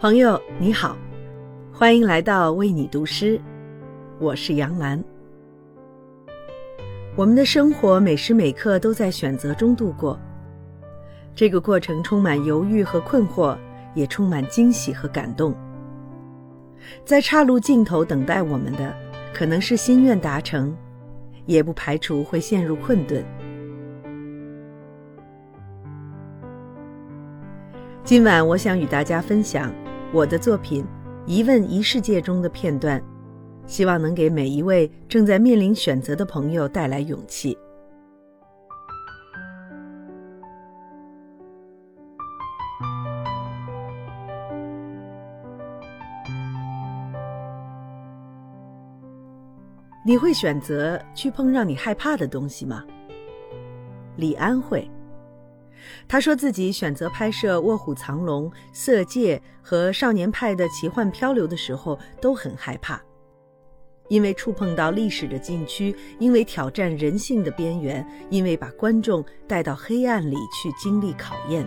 [0.00, 0.96] 朋友你好，
[1.72, 3.40] 欢迎来到为你读诗，
[4.18, 5.02] 我是杨澜。
[7.14, 10.18] 我们的生活每时每刻都在选择中度过，
[11.34, 13.56] 这个过程充满犹豫和困惑，
[13.94, 15.54] 也充满惊喜和感动。
[17.04, 18.94] 在岔路尽头等待我们的，
[19.32, 20.76] 可能是心愿达成，
[21.46, 23.24] 也不排除会陷入困顿。
[28.02, 29.72] 今晚我想与大家分享。
[30.14, 30.84] 我的作品
[31.26, 33.02] 《一问一世界》中的片段，
[33.66, 37.58] 希望能给每一位正在面临选择的朋友带来勇气。
[50.06, 52.84] 你会选择去碰让你害怕的东西吗？
[54.14, 54.88] 李安会。
[56.08, 63.00] 他说自己选择拍摄《卧虎藏龙》《色戒》和《少年派的奇幻漂流》的时候都很害怕，
[64.08, 71.66] 因为触碰到历史的禁区，因为挑战人性的边缘，因为把观众带到黑暗里去经历考验。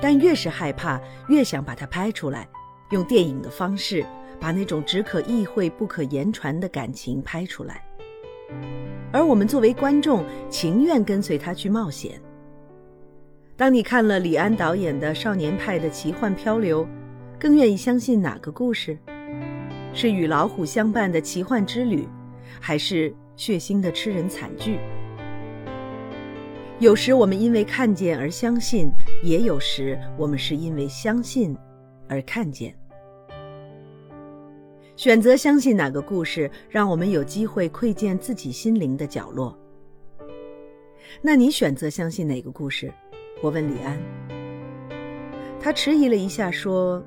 [0.00, 2.48] 但越是害怕，越想把它拍出来，
[2.90, 4.06] 用电影的方式
[4.38, 7.84] 把那种只可意会不可言传的感情拍出来。
[9.12, 12.20] 而我们作为观众，情愿跟随他去冒险。
[13.58, 16.84] 当你看了李安导演的《少年派的奇幻漂流》，
[17.40, 18.96] 更愿意相信哪个故事？
[19.92, 22.06] 是与老虎相伴的奇幻之旅，
[22.60, 24.78] 还是血腥的吃人惨剧？
[26.78, 28.88] 有时我们因为看见而相信，
[29.24, 31.56] 也有时我们是因为相信
[32.08, 32.72] 而看见。
[34.94, 39.58] 选择相信哪个故事，让我们有机会窥见自己心灵的角落。
[41.20, 42.92] 那你选择相信哪个故事？
[43.40, 43.96] 我问李安，
[45.60, 47.00] 他迟疑了一下，说：“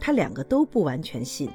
[0.00, 1.50] 他两个都不完全信，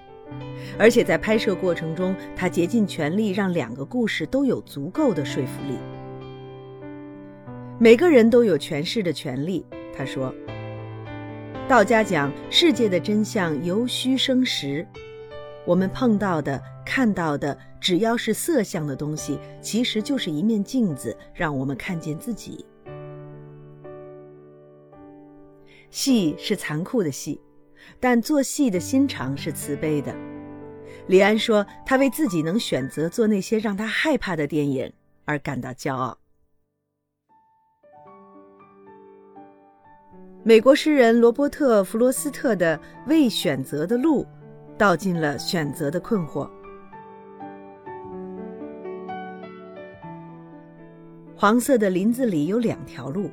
[0.77, 5.77] 而且在拍摄过程中，他竭尽全力让两个故事都有足够的说服力。
[7.79, 9.65] 每个人都有诠释的权利。”
[9.97, 10.31] 他说
[11.67, 14.87] ：“道家讲世界的真相由虚生实，
[15.65, 22.63] 我们碰到的、看到的，只要是色相的东西，其实就是一面镜子，让我们看见自己。”
[25.93, 27.39] 戏是残酷的戏，
[27.99, 30.11] 但做戏的心肠是慈悲的。
[31.05, 34.91] 李安说：“他为自己能选择做那些让他害怕的电影
[35.25, 36.17] 而感到骄傲。”
[40.41, 42.75] 美国诗人罗伯特·弗罗斯特的
[43.05, 44.23] 《未选择的路》，
[44.75, 46.49] 道尽了选择的困惑。
[51.35, 53.29] 黄色的林子里有两条路，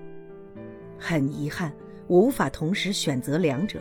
[0.98, 1.72] 很遗憾。
[2.10, 3.78] 我无法同时选择两者。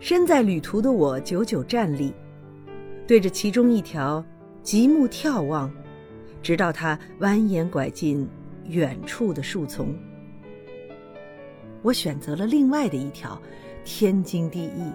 [0.00, 2.12] 身在旅途的我久久站立，
[3.06, 4.22] 对着其中一条
[4.62, 5.72] 极目眺望，
[6.42, 8.28] 直到它蜿蜒拐进
[8.68, 9.96] 远处的树丛。
[11.80, 13.40] 我选择了另外的一条，
[13.82, 14.92] 天经地义，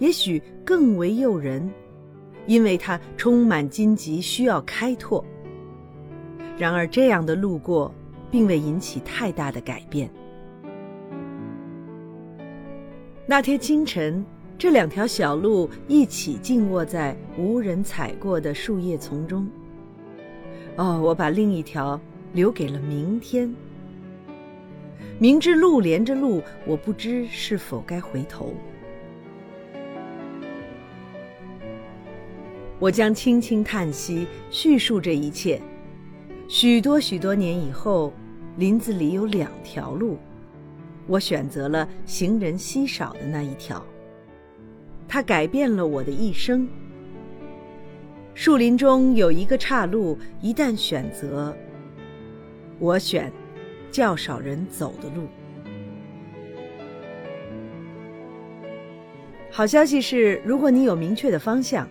[0.00, 1.70] 也许更为诱人，
[2.48, 5.24] 因为它充满荆棘，需要开拓。
[6.58, 7.94] 然而，这样的路过。
[8.30, 10.10] 并未引起太大的改变。
[13.26, 14.24] 那天清晨，
[14.56, 19.46] 这两条小路一起静卧在无人踩过的树叶丛中。
[20.76, 22.00] 哦，我把另一条
[22.32, 23.54] 留给了明天。
[25.18, 28.54] 明知路连着路，我不知是否该回头。
[32.78, 35.60] 我将轻轻叹息，叙述这一切。
[36.48, 38.10] 许多许多年以后，
[38.56, 40.16] 林子里有两条路，
[41.06, 43.84] 我选择了行人稀少的那一条。
[45.06, 46.66] 它改变了我的一生。
[48.32, 51.54] 树林中有一个岔路，一旦选择，
[52.78, 53.30] 我选
[53.90, 55.28] 较少人走的路。
[59.50, 61.86] 好消息是，如果你有明确的方向，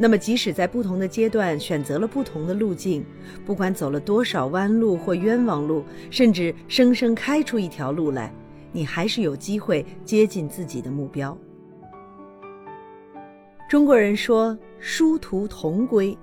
[0.00, 3.04] 那么，即使在不同的阶段选择了不同的路径，
[3.44, 8.32] 不管走了多少弯路或冤枉路，甚至生生开出一条路来，
[8.70, 11.36] 你还是有机会接近自己的目标。
[13.68, 16.16] 中国人说“殊途同归”，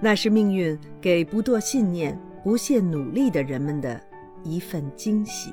[0.00, 4.00] 那是命运给不堕信念、不懈努力的人们的
[4.44, 5.52] 一份惊喜。